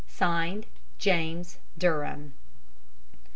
[0.07, 0.65] "(Signed)
[0.97, 2.33] JAMES DURHAM.